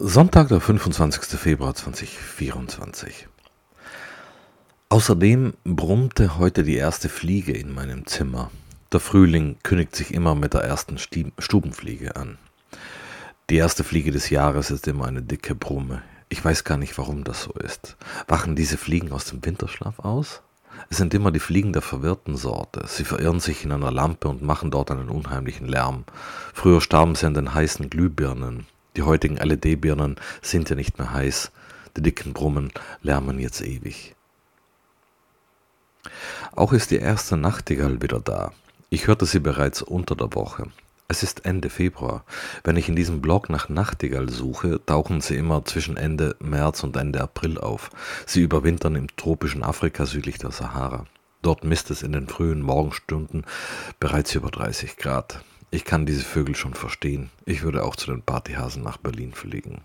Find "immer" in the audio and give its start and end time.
10.14-10.36, 14.86-15.06, 21.12-21.32, 45.36-45.64